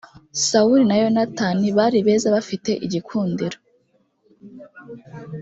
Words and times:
sawuli 0.47 0.83
na 0.89 0.95
yonatani 1.01 1.67
bari 1.77 1.99
beza 2.05 2.27
bafite 2.35 2.71
igikundiro 2.85 3.57